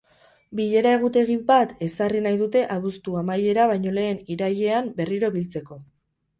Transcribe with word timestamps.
Bilera-egutegi 0.59 1.35
bat 1.51 1.75
ezarri 1.89 2.23
nahi 2.29 2.41
dute 2.41 2.65
abuztu 2.77 3.21
amaiera 3.21 3.69
baino 3.75 3.95
lehen, 4.01 4.21
irailean 4.39 4.93
berriro 4.99 5.35
biltzeko. 5.41 5.83